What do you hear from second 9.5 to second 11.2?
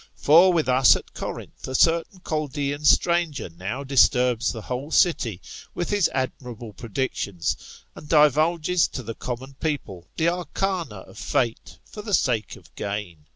people the arcana of